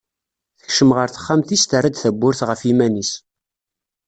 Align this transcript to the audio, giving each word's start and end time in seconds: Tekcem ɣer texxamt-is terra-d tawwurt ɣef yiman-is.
Tekcem 0.59 0.89
ɣer 0.97 1.07
texxamt-is 1.09 1.63
terra-d 1.65 1.95
tawwurt 1.97 2.39
ɣef 2.49 2.61
yiman-is. 2.67 3.11